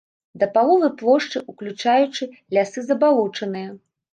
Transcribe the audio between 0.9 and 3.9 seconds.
плошчы, уключаючы, лясы забалочаныя.